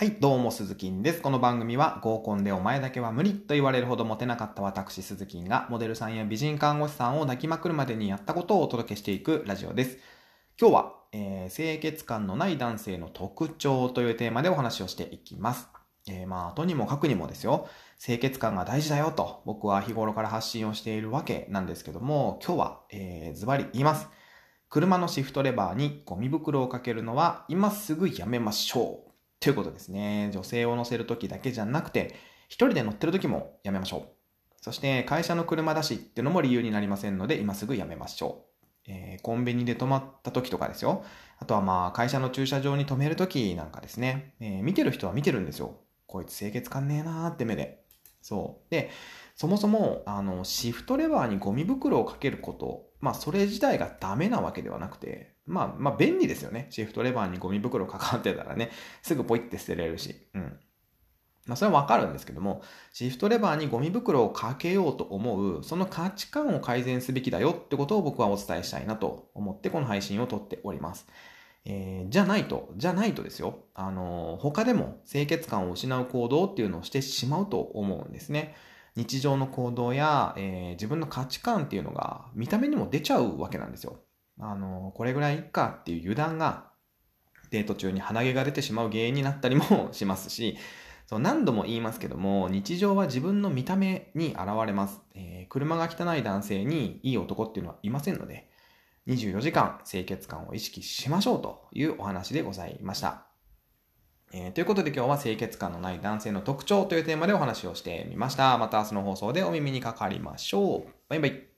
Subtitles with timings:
[0.00, 1.20] はい、どうも、鈴木です。
[1.20, 9.98] この番組は合コンでお前だけは無理と言われるほどモテなかった私、鈴木がモデルさんや美人看護師さんを抱きまくるまでにやったことをお届けしていくラジオです。
[10.58, 15.68] 今日は、えー清潔感のない男性の特徴というテーマでお話をしていきます。
[16.08, 17.68] えーまあ、とにもかくにもですよ、
[18.02, 24.08] 清潔感が大事だよと僕は日頃から発信をしているわけなんですけども、今日は、えーズバリ言います。
[24.70, 29.09] 車のシフトレバーにゴミ袋をかけるのは今すぐやめましょう。
[29.40, 30.30] ということですね。
[30.32, 32.14] 女性を乗せるときだけじゃなくて、
[32.48, 34.08] 一人で乗ってるときもやめましょう。
[34.60, 38.44] そして会社の車だしってのも理由になりませんので、今すぐやめましょ
[38.86, 38.90] う。
[38.90, 41.04] えーコンビニで泊まった時とかですよ。
[41.38, 44.34] あとはまあ会社の駐車場に止める時なんかですね。
[44.40, 45.80] えー見てる人は見てるんですよ。
[46.06, 47.84] こいつ清潔感ねえなーって目で。
[48.20, 48.70] そう。
[48.70, 48.90] で、
[49.34, 56.66] そもそも、あの、シフトレバーにゴミ袋をかけること、まあそれ自体がダメなわけではなくて、まあまあ便利ですよね。
[56.70, 58.70] シフトレバーにゴミ袋かかってたらね、
[59.02, 60.28] すぐポイって捨てれるし。
[60.34, 60.60] うん。
[61.46, 62.62] まあそれはわかるんですけども、
[62.92, 71.06] シフトレバーにゴミ袋をかけようと思う、その価値観を改善すべきだよってことを僕はお伝えしたいなと思ってこの配信を撮っております。
[71.64, 73.66] えーじゃないと、じゃないとですよ。
[73.74, 78.54] あのー他でも清潔感を失う行動っていうのをしてしまうと思うんですね。
[78.96, 84.00] 日常の行動や、えー自分の価値観っていうのが見た目にも出ちゃうわけなんですよ。
[84.38, 86.70] あのーこれぐらいいっかっていう油断が
[87.50, 90.56] デート中に鼻毛が出てしまう原因になったりもしますし、
[91.06, 95.00] そう何度も言いますけども、日常は自分の見た目に現れます。
[95.14, 98.48] えー車が汚い男性にいい男っていうのはいませんので、
[99.10, 103.26] 24時間清潔感を意識しましょうというお話でございました。
[104.32, 108.56] えーということで今日は清潔感のない男性の特徴というテーマでお話をしてみました。
[108.58, 110.90] また明日の放送でお耳にかかりましょう。
[111.08, 111.49] バイバイ。